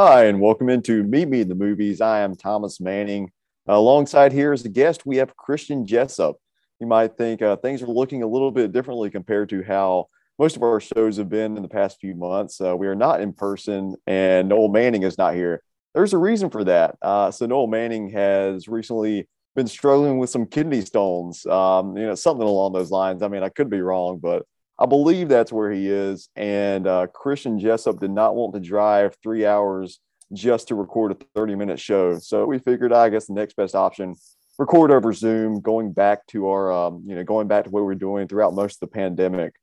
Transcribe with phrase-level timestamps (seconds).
[0.00, 2.00] Hi, and welcome into Meet Me in the Movies.
[2.00, 3.32] I am Thomas Manning.
[3.68, 6.36] Uh, alongside here as a guest, we have Christian Jessup.
[6.78, 10.06] You might think uh, things are looking a little bit differently compared to how
[10.38, 12.60] most of our shows have been in the past few months.
[12.60, 15.64] Uh, we are not in person, and Noel Manning is not here.
[15.96, 16.94] There's a reason for that.
[17.02, 19.26] Uh, so Noel Manning has recently
[19.56, 23.20] been struggling with some kidney stones, um, you know, something along those lines.
[23.20, 24.46] I mean, I could be wrong, but
[24.78, 26.28] I believe that's where he is.
[26.36, 29.98] And uh, Christian Jessup did not want to drive three hours
[30.32, 32.18] just to record a 30 minute show.
[32.18, 34.14] So we figured, I guess, the next best option
[34.58, 37.86] record over Zoom, going back to our, um, you know, going back to what we
[37.86, 39.54] were doing throughout most of the pandemic.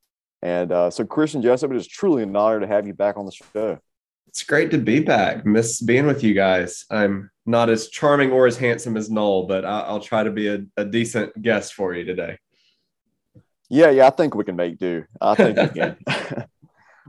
[0.42, 3.26] And uh, so, Christian Jessup, it is truly an honor to have you back on
[3.26, 3.80] the show.
[4.28, 5.46] It's great to be back.
[5.46, 6.86] Miss being with you guys.
[6.92, 10.60] I'm not as charming or as handsome as Noel, but I'll, try to be a,
[10.78, 12.38] a decent guest for you today.
[13.70, 15.06] Yeah, yeah, I think we can make do.
[15.20, 15.98] I think we can.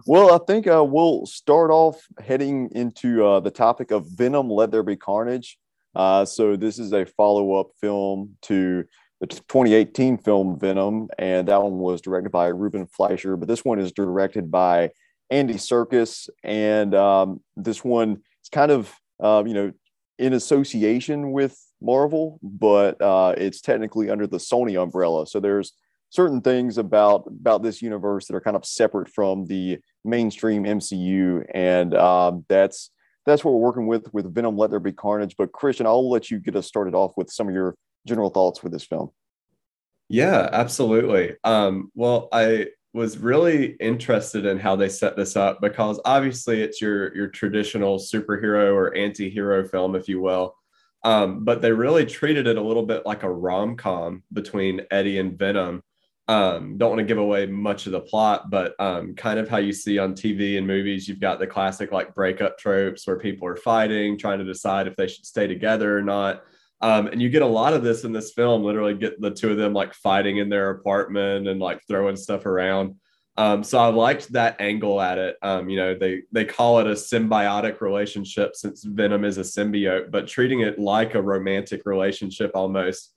[0.07, 4.71] well, I think uh, we'll start off heading into uh, the topic of Venom: Let
[4.71, 5.59] There Be Carnage.
[5.95, 8.85] Uh, so this is a follow-up film to
[9.21, 13.37] the 2018 film Venom, and that one was directed by Ruben Fleischer.
[13.37, 14.91] But this one is directed by
[15.31, 19.73] Andy Serkis, and um, this one is kind of uh, you know
[20.19, 25.27] in association with Marvel, but uh, it's technically under the Sony umbrella.
[25.27, 25.75] So there's
[26.11, 31.45] certain things about about this universe that are kind of separate from the mainstream MCU,
[31.55, 32.91] and um, that's
[33.25, 35.37] that's what we're working with with Venom: Let There Be Carnage.
[35.37, 37.77] But Christian, I'll let you get us started off with some of your
[38.07, 39.11] general thoughts for this film.
[40.09, 41.35] Yeah, absolutely.
[41.43, 46.81] Um, well, I was really interested in how they set this up because obviously it's
[46.81, 50.55] your your traditional superhero or anti-hero film, if you will.
[51.05, 55.39] Um, but they really treated it a little bit like a rom-com between Eddie and
[55.39, 55.83] Venom
[56.29, 59.59] um, don't want to give away much of the plot, but um, kind of how
[59.59, 63.47] you see on TV and movies, you've got the classic like breakup tropes where people
[63.47, 66.43] are fighting, trying to decide if they should stay together or not.
[66.81, 69.51] Um, and you get a lot of this in this film, literally get the two
[69.51, 72.97] of them like fighting in their apartment and like throwing stuff around.
[73.39, 75.37] Um, so I liked that angle at it.
[75.43, 80.11] Um, you know, they they call it a symbiotic relationship since Venom is a symbiote,
[80.11, 83.15] but treating it like a romantic relationship almost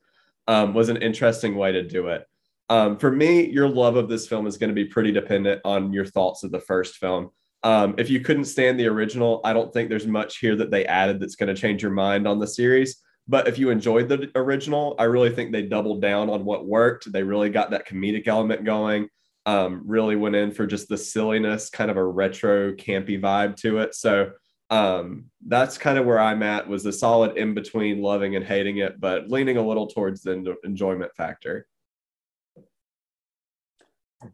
[0.48, 2.26] um, was an interesting way to do it.
[2.70, 5.92] Um, for me, your love of this film is going to be pretty dependent on
[5.92, 7.32] your thoughts of the first film.
[7.64, 10.86] Um, if you couldn't stand the original, I don't think there's much here that they
[10.86, 13.02] added that's going to change your mind on the series.
[13.28, 17.12] But if you enjoyed the original, I really think they doubled down on what worked.
[17.12, 19.10] They really got that comedic element going.
[19.46, 23.80] Um, really went in for just the silliness, kind of a retro campy vibe to
[23.80, 23.96] it.
[23.96, 24.32] So
[24.70, 26.68] um, that's kind of where I'm at.
[26.68, 30.56] Was a solid in between loving and hating it, but leaning a little towards the
[30.64, 31.68] enjoyment factor.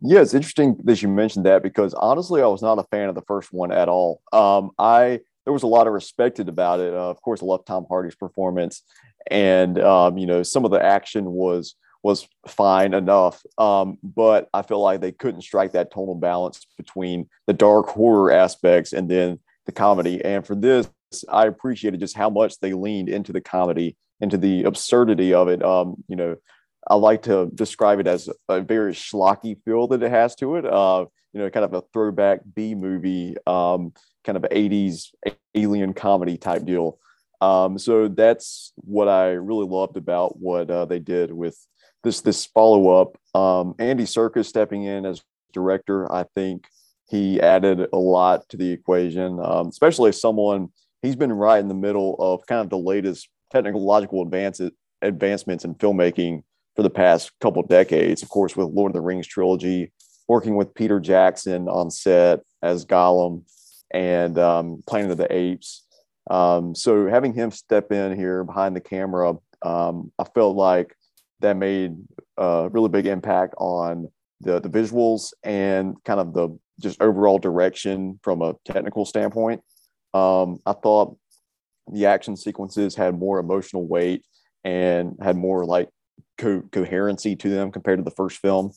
[0.02, 3.16] Yeah, it's interesting that you mentioned that because honestly, I was not a fan of
[3.16, 4.22] the first one at all.
[4.34, 6.94] Um, I there was a lot of respected about it.
[6.94, 8.82] Uh, of course, I love Tom Hardy's performance,
[9.30, 14.62] and um, you know some of the action was was fine enough, um, but I
[14.62, 19.40] feel like they couldn't strike that tonal balance between the dark horror aspects and then
[19.66, 20.24] the comedy.
[20.24, 20.88] And for this,
[21.30, 25.64] I appreciated just how much they leaned into the comedy, into the absurdity of it.
[25.64, 26.36] Um, you know,
[26.88, 30.66] I like to describe it as a very schlocky feel that it has to it.
[30.66, 35.12] Uh, you know, kind of a throwback B movie, um, kind of 80s
[35.54, 37.00] alien comedy type deal.
[37.42, 41.58] Um, so that's what I really loved about what uh, they did with
[42.04, 43.18] this this follow up.
[43.38, 45.22] Um, Andy Serkis stepping in as
[45.52, 46.68] director, I think
[47.10, 50.70] he added a lot to the equation, um, especially someone
[51.02, 54.72] he's been right in the middle of kind of the latest technological advances
[55.02, 56.44] advancements in filmmaking
[56.76, 58.22] for the past couple decades.
[58.22, 59.92] Of course, with Lord of the Rings trilogy,
[60.28, 63.44] working with Peter Jackson on set as Gollum
[63.92, 65.84] and um, Planet of the Apes.
[66.30, 70.96] Um, so having him step in here behind the camera, um, I felt like
[71.42, 71.96] that made
[72.38, 74.10] a really big impact on
[74.42, 79.62] the the visuals and kind of the just overall direction from a technical standpoint.
[80.14, 81.18] Um, I thought
[81.92, 84.26] the action sequences had more emotional weight
[84.64, 85.90] and had more like
[86.38, 88.72] co- coherency to them compared to the first film.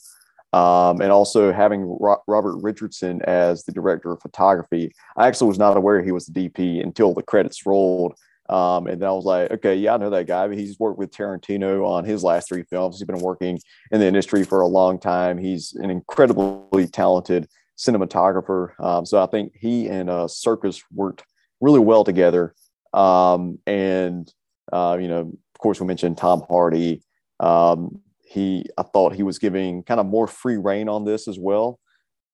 [0.54, 4.92] Um, and also having Ro- Robert Richardson as the director of photography.
[5.14, 8.14] I actually was not aware he was the DP until the credits rolled.
[8.48, 10.54] Um, and then I was like, okay, yeah, I know that guy.
[10.54, 12.96] He's worked with Tarantino on his last three films.
[12.96, 13.58] He's been working
[13.90, 15.36] in the industry for a long time.
[15.36, 17.46] He's an incredibly talented
[17.76, 18.78] cinematographer.
[18.80, 21.24] Um, so I think he and uh, Serkis worked
[21.60, 22.54] really well together.
[22.94, 24.32] Um, and,
[24.72, 27.02] uh, you know, of course, we mentioned Tom Hardy.
[27.40, 31.38] Um, he, I thought he was giving kind of more free reign on this as
[31.38, 31.78] well.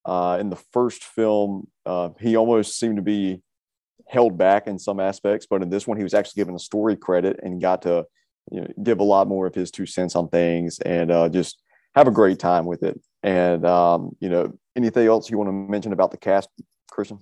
[0.05, 3.43] Uh, in the first film, uh, he almost seemed to be
[4.06, 6.97] held back in some aspects, but in this one, he was actually given a story
[6.97, 8.05] credit and got to
[8.51, 11.62] you know, give a lot more of his two cents on things and uh, just
[11.95, 13.00] have a great time with it.
[13.23, 16.49] And um, you know, anything else you want to mention about the cast,
[16.91, 17.19] Christian?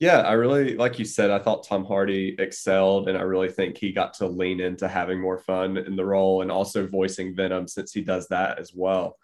[0.00, 3.78] Yeah, I really, like you said, I thought Tom Hardy excelled, and I really think
[3.78, 7.68] he got to lean into having more fun in the role and also voicing Venom
[7.68, 9.16] since he does that as well.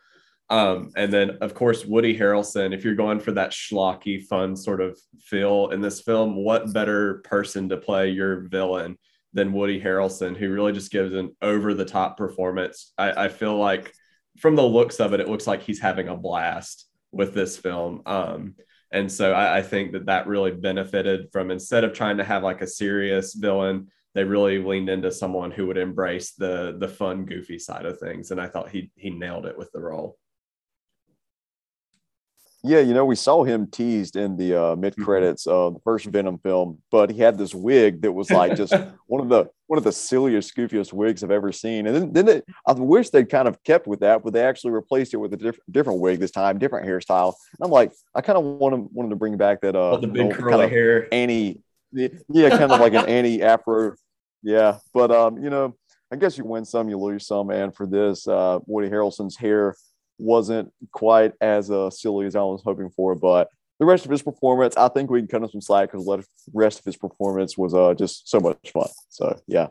[0.48, 2.74] Um, and then, of course, Woody Harrelson.
[2.74, 7.22] If you're going for that schlocky, fun sort of feel in this film, what better
[7.24, 8.96] person to play your villain
[9.32, 12.92] than Woody Harrelson, who really just gives an over the top performance?
[12.98, 13.92] I, I, feel like,
[14.38, 18.02] from the looks of it, it looks like he's having a blast with this film.
[18.06, 18.54] Um,
[18.92, 22.42] and so I, I think that that really benefited from instead of trying to have
[22.42, 27.24] like a serious villain, they really leaned into someone who would embrace the the fun,
[27.24, 28.30] goofy side of things.
[28.30, 30.16] And I thought he he nailed it with the role.
[32.62, 35.04] Yeah, you know, we saw him teased in the uh, mid mm-hmm.
[35.04, 38.74] credits of the first Venom film, but he had this wig that was like just
[39.06, 41.86] one of the one of the silliest, goofiest wigs I've ever seen.
[41.86, 44.72] And then, then it, I wish they'd kind of kept with that, but they actually
[44.72, 47.34] replaced it with a diff- different wig this time, different hairstyle.
[47.58, 50.08] And I'm like, I kind of wanted wanted to bring back that uh, oh, the
[50.08, 51.62] big curly kind of hair, Annie,
[51.92, 53.94] yeah, kind of like an Annie Afro,
[54.42, 54.78] yeah.
[54.92, 55.76] But um, you know,
[56.12, 57.50] I guess you win some, you lose some.
[57.50, 59.76] And for this, uh, Woody Harrelson's hair
[60.20, 64.22] wasn't quite as uh, silly as I was hoping for, but the rest of his
[64.22, 67.56] performance, I think we can cut him some slack because the rest of his performance
[67.56, 68.88] was uh, just so much fun.
[69.08, 69.68] So yeah.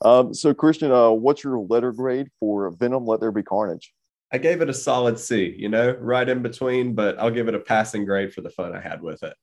[0.00, 3.04] Um, so Christian, uh, what's your letter grade for Venom?
[3.04, 3.92] Let There Be Carnage.
[4.32, 5.54] I gave it a solid C.
[5.56, 8.74] You know, right in between, but I'll give it a passing grade for the fun
[8.74, 9.34] I had with it.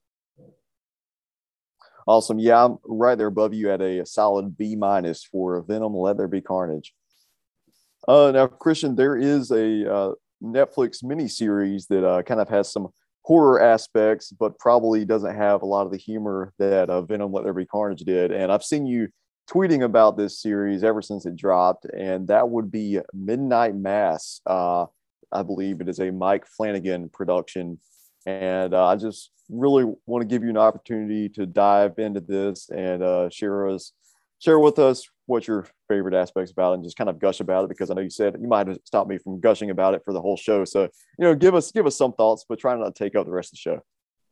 [2.08, 2.40] Awesome.
[2.40, 5.96] Yeah, I'm right there above you at a solid B minus for Venom.
[5.96, 6.94] Let There Be Carnage.
[8.08, 10.12] Uh, now, Christian, there is a uh,
[10.44, 12.90] Netflix miniseries that uh, kind of has some
[13.24, 17.44] horror aspects, but probably doesn't have a lot of the humor that uh, Venom Let
[17.44, 18.32] There Be Carnage did.
[18.32, 19.08] And I've seen you
[19.50, 24.42] tweeting about this series ever since it dropped, and that would be Midnight Mass.
[24.46, 24.86] Uh,
[25.32, 27.80] I believe it is a Mike Flanagan production.
[28.26, 32.70] And uh, I just really want to give you an opportunity to dive into this
[32.70, 33.92] and uh, share us
[34.40, 37.64] share with us what your favorite aspects about it and just kind of gush about
[37.64, 40.04] it because I know you said you might have stopped me from gushing about it
[40.06, 40.66] for the whole show.
[40.66, 40.90] So, you
[41.20, 43.50] know, give us give us some thoughts, but try not to take up the rest
[43.50, 43.82] of the show.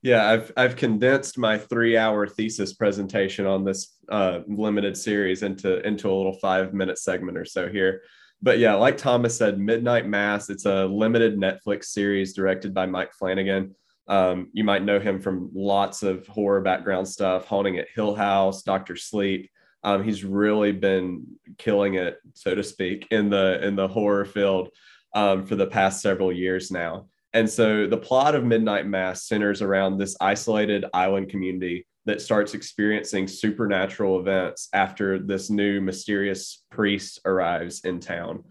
[0.03, 5.85] Yeah, I've I've condensed my three hour thesis presentation on this uh, limited series into
[5.87, 8.01] into a little five minute segment or so here.
[8.41, 10.49] But yeah, like Thomas said, Midnight Mass.
[10.49, 13.73] It's a limited Netflix series directed by Mike Flanagan.
[14.09, 18.63] Um, you might know him from lots of horror background stuff, Haunting at Hill House,
[18.63, 19.49] Doctor Sleep.
[19.83, 21.25] Um, he's really been
[21.57, 24.69] killing it, so to speak, in the in the horror field
[25.13, 27.07] um, for the past several years now.
[27.33, 32.53] And so the plot of Midnight Mass centers around this isolated island community that starts
[32.53, 38.43] experiencing supernatural events after this new mysterious priest arrives in town.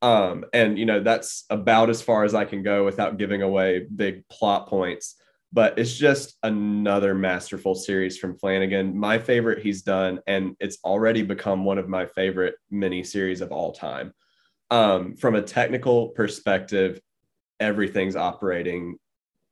[0.00, 3.86] Um, and you know that's about as far as I can go without giving away
[3.94, 5.16] big plot points
[5.52, 8.96] but it's just another masterful series from Flanagan.
[8.96, 13.52] My favorite he's done, and it's already become one of my favorite mini series of
[13.52, 14.14] all time.
[14.70, 17.00] Um, from a technical perspective,
[17.60, 18.96] everything's operating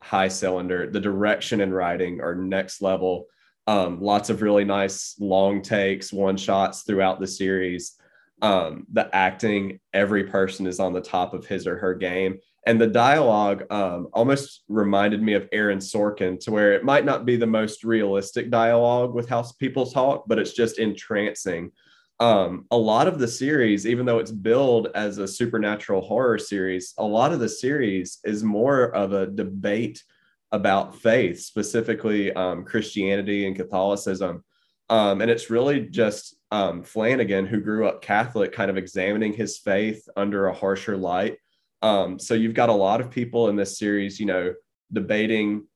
[0.02, 0.91] high cylinder.
[0.91, 3.26] The direction and writing are next level.
[3.67, 7.96] Um, lots of really nice long takes, one shots throughout the series.
[8.41, 12.81] Um, the acting, every person is on the top of his or her game and
[12.81, 17.36] the dialogue um, almost reminded me of Aaron Sorkin, to where it might not be
[17.36, 21.72] the most realistic dialogue with how people talk, but it's just entrancing.
[22.19, 26.93] Um, a lot of the series, even though it's billed as a supernatural horror series,
[26.98, 30.05] a lot of the series is more of a debate
[30.52, 34.44] about faith, specifically um, Christianity and Catholicism.
[34.90, 39.56] Um, and it's really just um, Flanagan, who grew up Catholic, kind of examining his
[39.56, 41.38] faith under a harsher light
[41.82, 44.55] um, so you've got a lot of people in this series, you know,
[44.93, 45.67] debating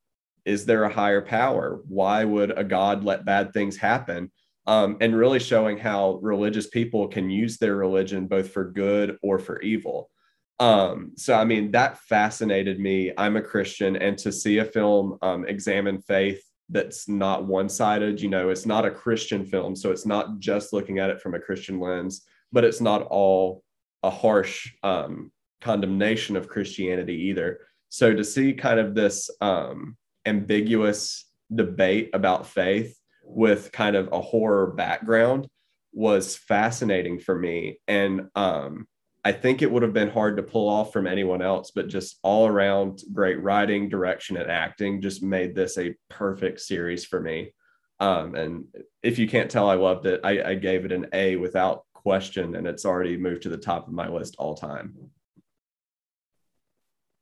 [0.44, 1.80] is there a higher power?
[1.88, 4.30] Why would a God let bad things happen?
[4.66, 9.38] Um, and really showing how religious people can use their religion both for good or
[9.38, 10.10] for evil.
[10.60, 13.12] Um, so, I mean, that fascinated me.
[13.18, 18.20] I'm a Christian, and to see a film um, examine faith that's not one sided,
[18.20, 19.76] you know, it's not a Christian film.
[19.76, 23.62] So it's not just looking at it from a Christian lens, but it's not all
[24.02, 25.30] a harsh um,
[25.64, 27.60] condemnation of Christianity either.
[27.88, 34.20] So to see kind of this um, ambiguous debate about faith with kind of a
[34.20, 35.48] horror background
[35.94, 37.78] was fascinating for me.
[37.88, 38.86] And um,
[39.24, 42.18] I think it would have been hard to pull off from anyone else, but just
[42.22, 47.54] all around great writing, direction, and acting just made this a perfect series for me.
[48.00, 48.64] Um, and
[49.02, 50.20] if you can't tell, I loved it.
[50.24, 53.86] I, I gave it an A without question, and it's already moved to the top
[53.86, 54.94] of my list all time.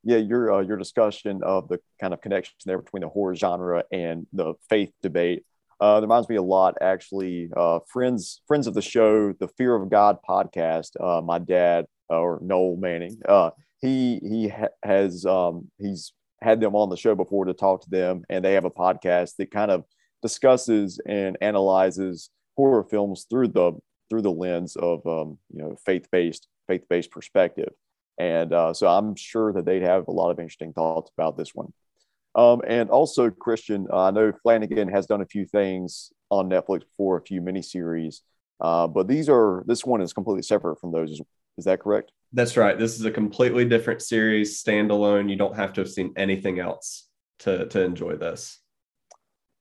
[0.05, 3.85] Yeah, your uh, your discussion of the kind of connection there between the horror genre
[3.93, 5.45] and the faith debate
[5.83, 7.51] uh, reminds me a lot, actually.
[7.57, 10.91] Uh, friends friends of the show, the Fear of God podcast.
[11.01, 16.61] Uh, my dad uh, or Noel Manning, uh, he he ha- has um, he's had
[16.61, 19.51] them on the show before to talk to them, and they have a podcast that
[19.51, 19.85] kind of
[20.23, 23.73] discusses and analyzes horror films through the
[24.09, 27.73] through the lens of um, you know faith based faith based perspective.
[28.19, 31.55] And uh, so I'm sure that they'd have a lot of interesting thoughts about this
[31.55, 31.73] one.
[32.35, 36.83] Um, and also, Christian, uh, I know Flanagan has done a few things on Netflix
[36.97, 38.21] for a few miniseries,
[38.61, 41.11] uh, but these are this one is completely separate from those.
[41.11, 41.21] Is,
[41.59, 42.11] is that correct?
[42.33, 42.79] That's right.
[42.79, 45.29] This is a completely different series, standalone.
[45.29, 47.09] You don't have to have seen anything else
[47.41, 48.59] to to enjoy this.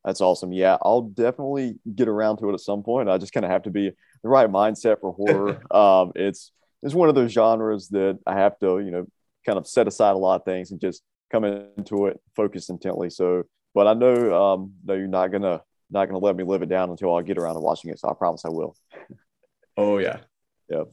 [0.06, 0.52] That's awesome.
[0.52, 3.10] Yeah, I'll definitely get around to it at some point.
[3.10, 3.92] I just kind of have to be
[4.24, 5.62] the right mindset for horror.
[5.76, 6.52] um, it's
[6.84, 9.06] it's one of those genres that I have to, you know,
[9.46, 13.10] kind of set aside a lot of things and just come into it, focus intently.
[13.10, 16.70] So, but I know, um, no, you're not gonna not gonna let me live it
[16.70, 18.00] down until I get around to watching it.
[18.00, 18.76] So I promise I will.
[19.78, 20.18] Oh yeah,
[20.70, 20.84] yeah.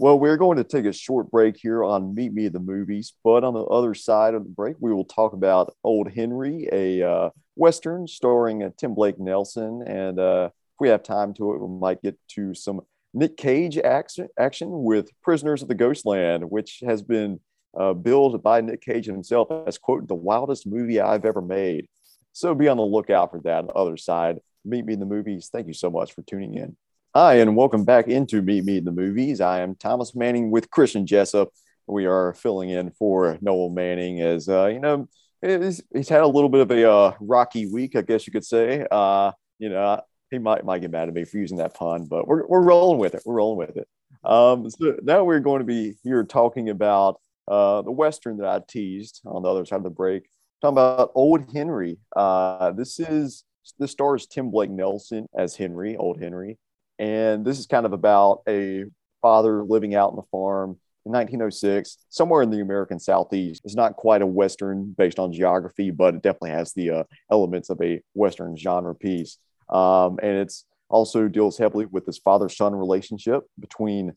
[0.00, 3.42] Well, we're going to take a short break here on Meet Me the Movies, but
[3.42, 7.30] on the other side of the break, we will talk about Old Henry, a uh,
[7.56, 11.80] western starring uh, Tim Blake Nelson, and uh, if we have time to it, we
[11.80, 12.80] might get to some
[13.14, 17.40] Nick Cage action, with Prisoners of the Ghostland, which has been
[17.78, 21.88] uh, billed by Nick Cage himself as, quote, the wildest movie I've ever made.
[22.32, 24.38] So be on the lookout for that on the other side.
[24.64, 25.48] Meet Me in the Movies.
[25.52, 26.76] Thank you so much for tuning in.
[27.14, 29.40] Hi, and welcome back into Meet Me in the Movies.
[29.40, 31.48] I am Thomas Manning with Christian Jessup.
[31.86, 35.08] We are filling in for Noel Manning as, uh, you know,
[35.40, 38.44] he's, he's, had a little bit of a uh, rocky week, I guess you could
[38.44, 38.86] say.
[38.90, 42.26] Uh, you know, he might might get mad at me for using that pun, but
[42.26, 43.22] we're, we're rolling with it.
[43.24, 43.88] We're rolling with it.
[44.24, 48.60] Um, so now we're going to be here talking about uh, the Western that I
[48.66, 50.28] teased on the other side of the break,
[50.60, 51.98] talking about Old Henry.
[52.14, 53.44] Uh, this is
[53.78, 56.58] this stars Tim Blake Nelson as Henry, Old Henry,
[56.98, 58.84] and this is kind of about a
[59.22, 63.62] father living out on the farm in 1906, somewhere in the American Southeast.
[63.64, 67.70] It's not quite a Western based on geography, but it definitely has the uh, elements
[67.70, 69.38] of a Western genre piece.
[69.70, 74.14] Um, and it's also deals heavily with this father son relationship between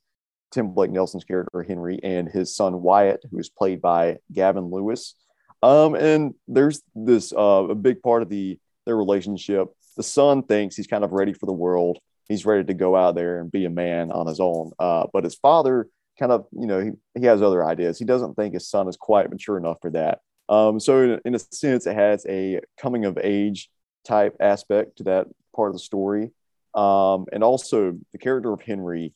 [0.52, 5.16] Tim Blake Nelson's character Henry and his son Wyatt, who is played by Gavin Lewis.
[5.64, 9.68] Um, and there's this uh, a big part of the their relationship.
[9.98, 12.00] The son thinks he's kind of ready for the world.
[12.28, 14.72] He's ready to go out there and be a man on his own.
[14.80, 18.00] Uh, but his father kind of, you know, he, he has other ideas.
[18.00, 20.20] He doesn't think his son is quite mature enough for that.
[20.50, 23.70] Um, so in, in a sense, it has a coming of age
[24.06, 26.32] type aspect to that part of the story.
[26.74, 29.14] Um, and also the character of Henry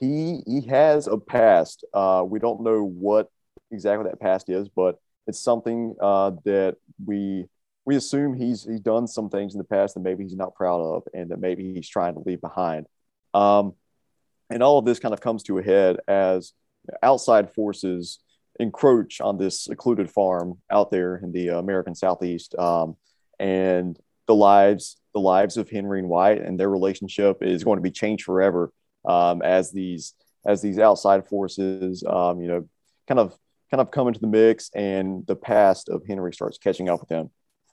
[0.00, 1.84] he he has a past.
[1.92, 3.28] Uh, we don't know what
[3.70, 7.44] exactly that past is, but it's something uh, that we
[7.84, 10.80] we assume he's he's done some things in the past that maybe he's not proud
[10.80, 12.86] of, and that maybe he's trying to leave behind.
[13.34, 13.74] Um,
[14.48, 16.52] and all of this kind of comes to a head as
[17.02, 18.18] outside forces
[18.58, 22.96] encroach on this secluded farm out there in the American Southeast, um,
[23.38, 27.82] and the lives the lives of Henry and Wyatt and their relationship is going to
[27.82, 28.72] be changed forever
[29.04, 30.14] um, as these
[30.46, 32.68] as these outside forces, um, you know,
[33.06, 33.36] kind of
[33.70, 37.10] kind of come into the mix, and the past of Henry starts catching up with
[37.10, 37.30] him.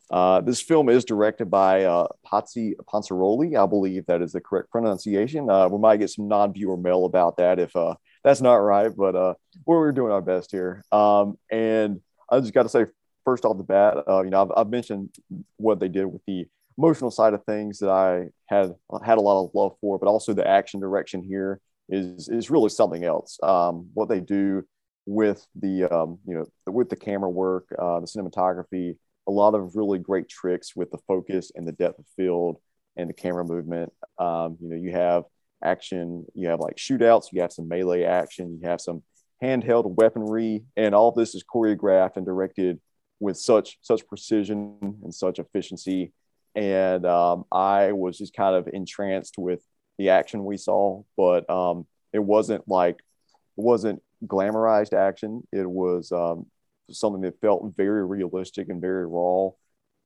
[0.09, 3.61] Uh, this film is directed by uh, Ponciroli.
[3.61, 5.49] I believe that is the correct pronunciation.
[5.49, 9.15] Uh, we might get some non-viewer mail about that if uh, that's not right, but
[9.15, 9.33] uh,
[9.65, 10.83] we're doing our best here.
[10.91, 12.85] Um, and I just got to say,
[13.25, 15.13] first off the bat, uh, you know, I've, I've, mentioned
[15.57, 19.43] what they did with the emotional side of things that I had had a lot
[19.43, 23.37] of love for, but also the action direction here is is really something else.
[23.41, 24.63] Um, what they do
[25.05, 29.75] with the um, you know with the camera work, uh, the cinematography, a lot of
[29.75, 32.57] really great tricks with the focus and the depth of field
[32.95, 33.91] and the camera movement.
[34.17, 35.23] Um, you know, you have
[35.63, 39.03] action, you have like shootouts, you have some melee action, you have some
[39.41, 42.79] handheld weaponry, and all this is choreographed and directed
[43.19, 46.11] with such such precision and such efficiency
[46.57, 49.61] and um, I was just kind of entranced with
[49.99, 51.03] the action we saw.
[51.15, 55.47] But um, it wasn't like it wasn't glamorized action.
[55.53, 56.47] It was um,
[56.89, 59.49] something that felt very realistic and very raw.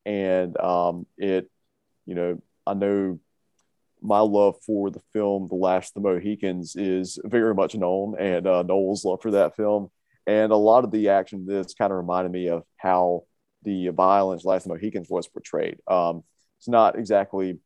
[0.06, 1.50] And um, it,
[2.06, 3.20] you know, I know
[4.02, 8.46] my love for the film The Last of the Mohicans is very much known, and
[8.46, 9.90] uh, Noel's love for that film.
[10.28, 13.24] And a lot of the action this kind of reminded me of how
[13.64, 15.78] the violence Last of the Mohicans was portrayed.
[16.62, 17.58] It's not exactly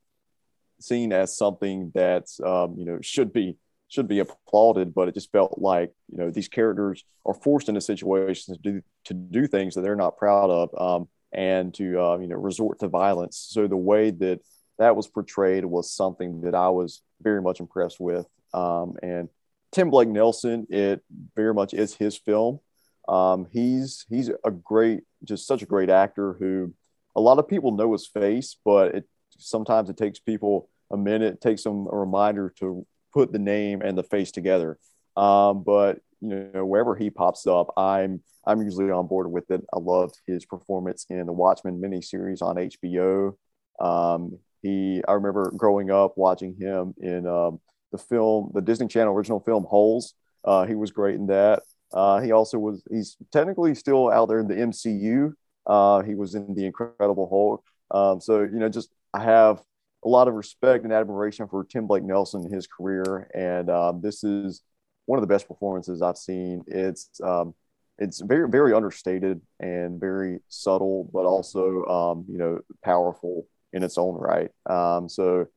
[0.80, 3.58] seen as something that's um, you know should be
[3.90, 7.82] should be applauded, but it just felt like you know these characters are forced into
[7.82, 12.18] situations to do to do things that they're not proud of, um, and to uh,
[12.20, 13.46] you know resort to violence.
[13.50, 14.40] So the way that
[14.80, 18.26] that was portrayed was something that I was very much impressed with.
[18.54, 19.28] Um, and
[19.74, 21.04] Tim Blake Nelson, it
[21.36, 22.62] very much is his film.
[23.10, 26.74] Um, he's he's a great, just such a great actor who
[27.16, 29.06] a lot of people know his face, but it
[29.38, 33.82] sometimes it takes people a minute, it takes them a reminder to put the name
[33.82, 34.78] and the face together.
[35.16, 39.64] Um, but you know, wherever he pops up, I'm I'm usually on board with it.
[39.74, 43.36] I loved his performance in the Watchmen miniseries on HBO.
[43.80, 47.60] Um, he, I remember growing up watching him in um,
[47.92, 50.14] the film, the Disney Channel original film Holes.
[50.44, 51.64] Uh, he was great in that.
[51.94, 52.84] Uh, he also was.
[52.92, 55.34] He's technically still out there in the MCU.
[55.68, 57.64] Uh, he was in the Incredible Hulk.
[57.92, 59.62] Um, so you know, just I have
[60.04, 64.02] a lot of respect and admiration for Tim Blake Nelson and his career, and um,
[64.02, 64.62] this is
[65.06, 66.64] one of the best performances I've seen.
[66.68, 67.54] It's um,
[67.98, 73.98] it's very very understated and very subtle, but also um, you know powerful in its
[73.98, 74.50] own right.
[74.70, 75.48] Um, so,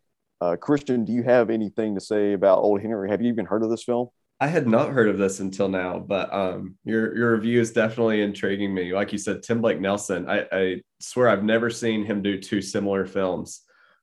[0.40, 3.10] uh, Christian, do you have anything to say about Old Henry?
[3.10, 4.08] Have you even heard of this film?
[4.40, 8.22] I had not heard of this until now, but um, your your review is definitely
[8.22, 8.94] intriguing me.
[8.94, 10.28] Like you said, Tim Blake Nelson.
[10.28, 13.62] I, I swear I've never seen him do two similar films.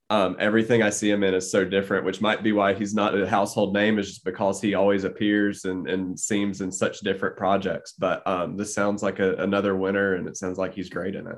[0.10, 3.18] Um, everything I see him in is so different, which might be why he's not
[3.18, 7.38] a household name, is just because he always appears and, and seems in such different
[7.38, 7.94] projects.
[7.94, 11.28] But um, this sounds like a, another winner, and it sounds like he's great in
[11.28, 11.38] it.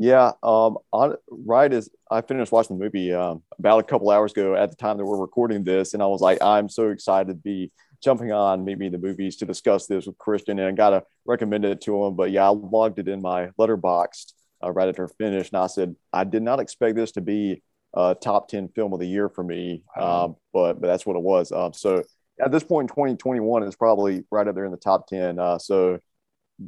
[0.00, 4.32] Yeah, um, on, right as I finished watching the movie um, about a couple hours
[4.32, 7.28] ago at the time that we're recording this, and I was like, I'm so excited
[7.28, 7.70] to be
[8.02, 10.90] jumping on Meet Me in the Movies to discuss this with Christian, and I got
[10.90, 12.16] to recommend it to him.
[12.16, 14.32] But yeah, I logged it in my Letterboxd
[14.64, 18.16] uh, right after finished, and I said I did not expect this to be a
[18.18, 21.52] top ten film of the year for me, um, but but that's what it was.
[21.52, 22.04] Um, so
[22.42, 25.38] at this point in 2021, it's probably right up there in the top ten.
[25.38, 25.98] Uh, so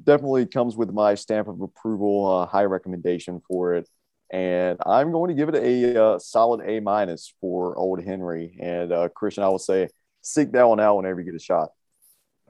[0.04, 3.88] definitely comes with my stamp of approval, uh, high recommendation for it.
[4.32, 8.58] And I'm going to give it a, uh, solid A minus for Old Henry.
[8.60, 9.88] And uh, Christian, I will say,
[10.22, 11.70] seek that one out whenever you get a shot.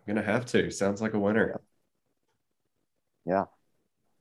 [0.07, 0.71] I'm gonna have to.
[0.71, 1.61] Sounds like a winner.
[3.25, 3.45] Yeah.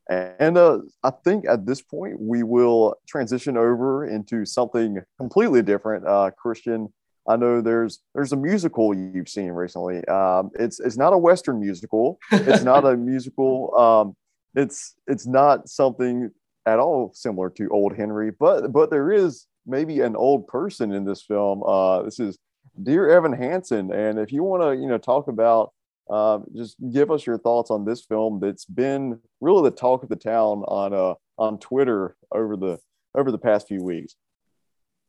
[0.10, 0.34] yeah.
[0.40, 6.06] And uh, I think at this point we will transition over into something completely different.
[6.06, 6.92] Uh, Christian,
[7.28, 10.04] I know there's there's a musical you've seen recently.
[10.06, 12.20] Um, it's it's not a Western musical.
[12.32, 13.78] It's not a musical.
[13.78, 14.16] Um,
[14.56, 16.32] it's it's not something
[16.66, 21.06] at all similar to Old Henry, but but there is maybe an old person in
[21.06, 21.64] this film.
[21.64, 22.38] Uh, this is
[22.82, 25.74] Dear Evan Hansen, and if you want to you know talk about
[26.10, 30.10] uh, just give us your thoughts on this film that's been really the talk of
[30.10, 32.80] the town on uh, on Twitter over the
[33.16, 34.16] over the past few weeks.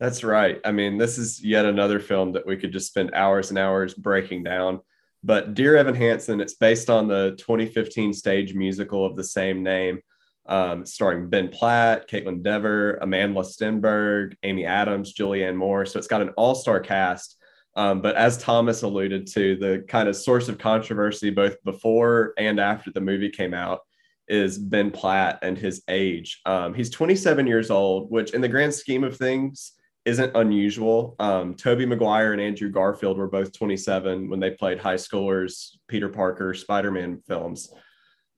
[0.02, 0.60] That's right.
[0.64, 3.94] I mean, this is yet another film that we could just spend hours and hours
[3.94, 4.80] breaking down.
[5.22, 10.00] But Dear Evan Hansen, it's based on the 2015 stage musical of the same name,
[10.46, 15.86] um, starring Ben Platt, Kaitlyn Dever, Amanda Stenberg, Amy Adams, Julianne Moore.
[15.86, 17.36] So it's got an all star cast.
[17.76, 22.58] Um, but as Thomas alluded to, the kind of source of controversy both before and
[22.58, 23.82] after the movie came out
[24.26, 26.40] is Ben Platt and his age.
[26.44, 31.14] Um, he's 27 years old, which in the grand scheme of things, isn't unusual.
[31.18, 36.08] Um, Tobey Maguire and Andrew Garfield were both 27 when they played high schoolers, Peter
[36.08, 37.72] Parker, Spider Man films.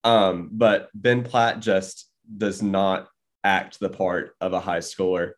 [0.02, 3.08] Um, but Ben Platt just does not
[3.42, 5.32] act the part of a high schooler.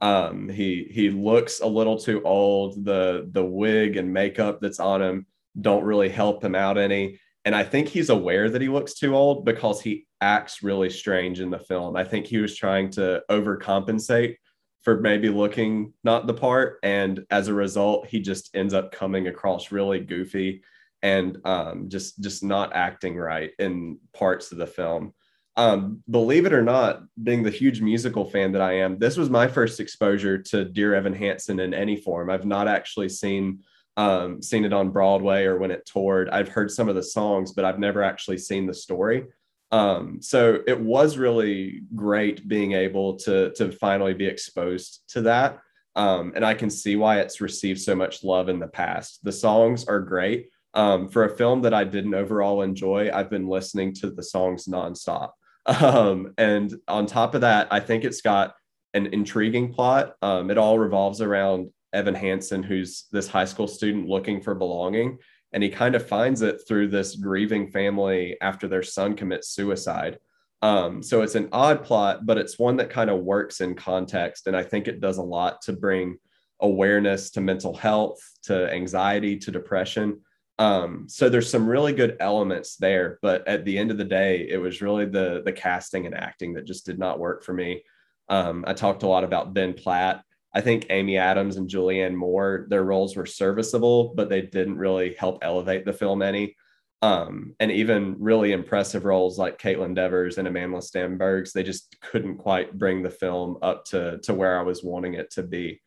[0.00, 2.84] Um, he he looks a little too old.
[2.84, 5.26] The the wig and makeup that's on him
[5.60, 7.20] don't really help him out any.
[7.44, 11.40] And I think he's aware that he looks too old because he acts really strange
[11.40, 11.96] in the film.
[11.96, 14.36] I think he was trying to overcompensate
[14.82, 16.78] for maybe looking not the part.
[16.82, 20.62] And as a result, he just ends up coming across really goofy
[21.02, 25.14] and um, just just not acting right in parts of the film.
[25.56, 29.28] Um, believe it or not, being the huge musical fan that I am, this was
[29.28, 32.30] my first exposure to Dear Evan Hansen in any form.
[32.30, 33.60] I've not actually seen
[33.96, 36.30] um, seen it on Broadway or when it toured.
[36.30, 39.24] I've heard some of the songs, but I've never actually seen the story.
[39.72, 45.58] Um, so it was really great being able to to finally be exposed to that.
[45.96, 49.24] Um, and I can see why it's received so much love in the past.
[49.24, 50.48] The songs are great.
[50.74, 54.66] Um, for a film that I didn't overall enjoy, I've been listening to the songs
[54.66, 55.30] nonstop.
[55.64, 58.56] Um, and on top of that, I think it's got
[58.94, 60.16] an intriguing plot.
[60.20, 65.18] Um, it all revolves around Evan Hansen, who's this high school student looking for belonging
[65.52, 70.18] and he kind of finds it through this grieving family after their son commits suicide.
[70.62, 74.46] Um, so it's an odd plot, but it's one that kind of works in context.
[74.46, 76.18] And I think it does a lot to bring
[76.60, 80.20] awareness to mental health, to anxiety, to depression.
[80.58, 84.46] Um, so there's some really good elements there, but at the end of the day,
[84.48, 87.82] it was really the the casting and acting that just did not work for me.
[88.28, 90.22] Um, I talked a lot about Ben Platt.
[90.54, 95.14] I think Amy Adams and Julianne Moore, their roles were serviceable, but they didn't really
[95.14, 96.56] help elevate the film any.
[97.00, 102.36] Um, and even really impressive roles like Kaitlyn Devers and Amanda Stenbergs, they just couldn't
[102.36, 105.80] quite bring the film up to, to where I was wanting it to be.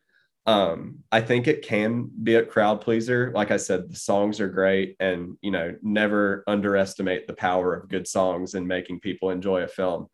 [0.47, 3.31] Um, I think it can be a crowd pleaser.
[3.33, 7.89] Like I said, the songs are great, and you know, never underestimate the power of
[7.89, 10.07] good songs in making people enjoy a film.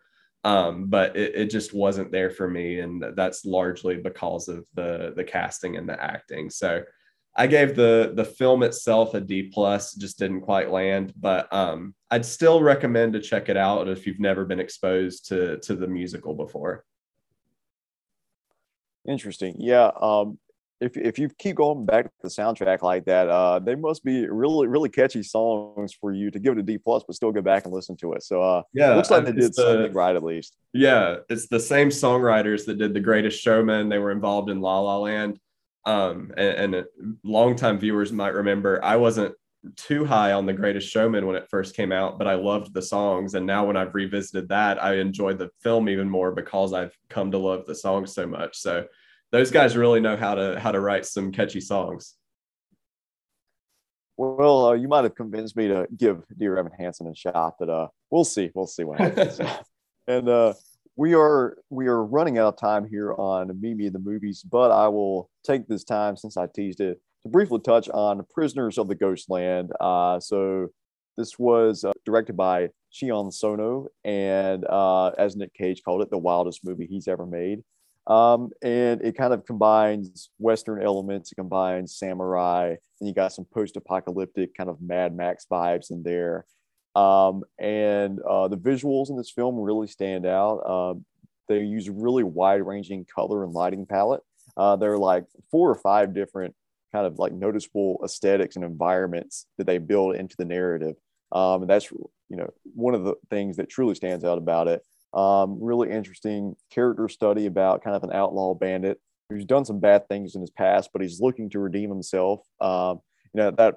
[0.43, 5.13] Um, but it, it just wasn't there for me, and that's largely because of the
[5.15, 6.49] the casting and the acting.
[6.49, 6.83] So
[7.35, 11.93] I gave the the film itself a D plus, just didn't quite land, but um,
[12.09, 15.87] I'd still recommend to check it out if you've never been exposed to to the
[15.87, 16.85] musical before.
[19.07, 19.55] Interesting.
[19.59, 19.91] Yeah.
[19.99, 20.39] Um,
[20.81, 24.27] if if you keep going back to the soundtrack like that, uh, they must be
[24.27, 27.41] really really catchy songs for you to give it a D plus, but still go
[27.41, 28.23] back and listen to it.
[28.23, 30.57] So uh, yeah, looks like they did the, something right at least.
[30.73, 33.89] Yeah, it's the same songwriters that did The Greatest Showman.
[33.89, 35.39] They were involved in La La Land.
[35.83, 36.85] Um, and, and
[37.23, 39.33] longtime viewers might remember I wasn't
[39.75, 42.81] too high on The Greatest Showman when it first came out, but I loved the
[42.81, 43.33] songs.
[43.33, 47.31] And now when I've revisited that, I enjoy the film even more because I've come
[47.31, 48.57] to love the songs so much.
[48.57, 48.85] So
[49.31, 52.15] those guys really know how to how to write some catchy songs.
[54.17, 57.69] Well, uh, you might have convinced me to give Dear Evan Hansen a shot, but
[57.69, 58.51] uh, we'll see.
[58.53, 59.39] We'll see what happens.
[60.07, 60.53] and uh,
[60.95, 64.43] we are we are running out of time here on Meet Me in the Movies,
[64.43, 68.77] but I will take this time since I teased it to briefly touch on Prisoners
[68.77, 69.71] of the Ghostland.
[69.79, 70.67] Uh, so
[71.17, 76.17] this was uh, directed by Sion Sono, and uh, as Nick Cage called it, the
[76.17, 77.63] wildest movie he's ever made.
[78.11, 83.45] Um, and it kind of combines Western elements, it combines samurai, and you got some
[83.45, 86.45] post apocalyptic kind of Mad Max vibes in there.
[86.93, 90.57] Um, and uh, the visuals in this film really stand out.
[90.57, 90.93] Uh,
[91.47, 94.23] they use really wide ranging color and lighting palette.
[94.57, 96.53] Uh, there are like four or five different
[96.91, 100.97] kind of like noticeable aesthetics and environments that they build into the narrative.
[101.31, 104.85] Um, and that's you know one of the things that truly stands out about it.
[105.13, 110.07] Um, really interesting character study about kind of an outlaw bandit who's done some bad
[110.07, 112.41] things in his past, but he's looking to redeem himself.
[112.59, 112.99] Um,
[113.33, 113.75] you know that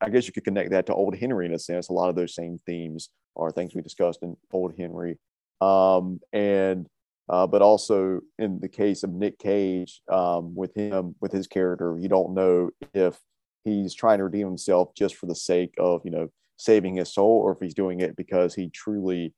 [0.00, 1.88] I guess you could connect that to Old Henry in a sense.
[1.88, 5.18] A lot of those same themes are things we discussed in Old Henry,
[5.60, 6.86] um, and
[7.28, 11.96] uh, but also in the case of Nick Cage, um, with him with his character,
[11.98, 13.18] you don't know if
[13.64, 17.42] he's trying to redeem himself just for the sake of you know saving his soul,
[17.44, 19.34] or if he's doing it because he truly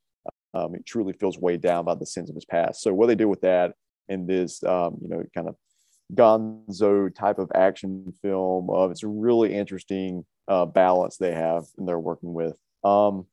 [0.54, 2.82] um, he truly feels weighed down by the sins of his past.
[2.82, 3.74] So what they do with that
[4.08, 5.56] in this um, you know kind of
[6.14, 8.70] gonzo type of action film.
[8.70, 12.56] Uh, it's a really interesting uh, balance they have and they're working with.
[12.84, 13.26] Um,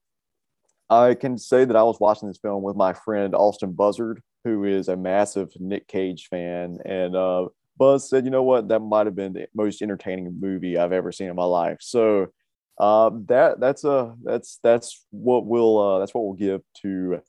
[0.90, 4.64] I can say that I was watching this film with my friend Austin Buzzard, who
[4.64, 6.78] is a massive Nick Cage fan.
[6.86, 7.48] And uh,
[7.78, 11.12] Buzz said, you know what, that might have been the most entertaining movie I've ever
[11.12, 11.78] seen in my life.
[11.80, 12.28] So
[12.78, 17.22] uh, that that's a that's that's what we'll uh, that's what we'll give to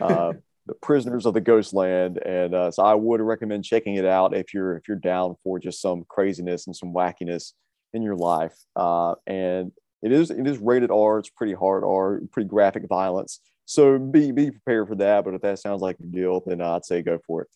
[0.00, 0.32] uh,
[0.66, 4.54] the prisoners of the ghostland and uh, so i would recommend checking it out if
[4.54, 7.52] you're if you're down for just some craziness and some wackiness
[7.92, 8.56] in your life.
[8.74, 11.18] Uh, and it is it is rated r.
[11.18, 13.40] It's pretty hard r pretty graphic violence.
[13.64, 15.24] So be be prepared for that.
[15.24, 17.48] But if that sounds like a deal then i'd say go for it.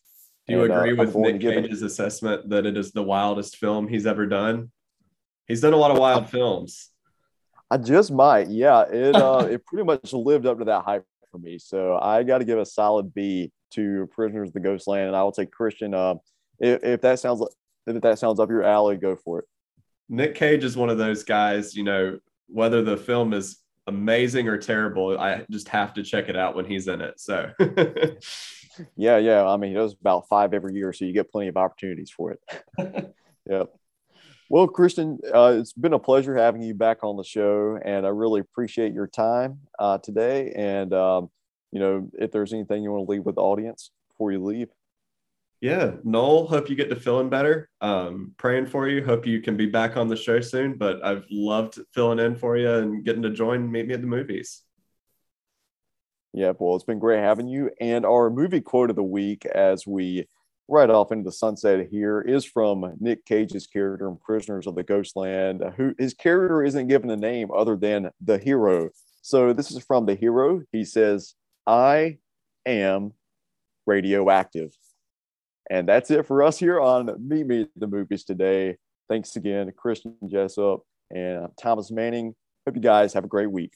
[0.47, 3.57] Do you and, uh, agree with nick cage's it, assessment that it is the wildest
[3.57, 4.71] film he's ever done?
[5.49, 6.91] He's done a lot of wild films
[7.71, 8.49] I just might.
[8.49, 11.59] Yeah, it uh, it pretty much lived up to that hype for me.
[11.59, 15.23] So I got to give a solid B to Prisoners of the Ghostland, and I
[15.23, 15.95] will take Christian.
[15.95, 16.15] Uh,
[16.59, 17.43] if, if that sounds
[17.87, 19.45] if that sounds up your alley, go for it.
[20.09, 21.75] Nick Cage is one of those guys.
[21.75, 26.37] You know, whether the film is amazing or terrible, I just have to check it
[26.37, 27.21] out when he's in it.
[27.21, 27.51] So.
[28.97, 29.47] yeah, yeah.
[29.47, 32.33] I mean, he does about five every year, so you get plenty of opportunities for
[32.33, 32.41] it.
[33.49, 33.73] yep.
[34.49, 38.11] Well, Christian, uh, it's been a pleasure having you back on the show, and I
[38.11, 40.53] really appreciate your time uh, today.
[40.55, 41.31] And um,
[41.73, 44.69] you know, if there's anything you want to leave with the audience before you leave.
[45.61, 47.71] Yeah, Noel, hope you get to feeling better.
[47.81, 49.05] Um, praying for you.
[49.05, 50.75] Hope you can be back on the show soon.
[50.75, 54.07] But I've loved filling in for you and getting to join meet me at the
[54.07, 54.63] movies.
[56.33, 57.71] Yeah, well, it's been great having you.
[57.81, 60.29] And our movie quote of the week, as we
[60.69, 64.83] right off into the sunset here is from Nick Cage's character in Prisoners of the
[64.83, 68.91] Ghostland, who his character isn't given a name other than the hero.
[69.23, 70.63] So this is from the hero.
[70.73, 71.35] He says,
[71.67, 72.19] I
[72.65, 73.13] am
[73.87, 74.73] radioactive.
[75.71, 78.77] And that's it for us here on Meet Me the Movies today.
[79.09, 82.35] Thanks again to Christian Jessup and Thomas Manning.
[82.67, 83.73] Hope you guys have a great week.